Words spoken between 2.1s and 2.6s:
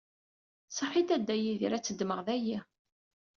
dayi.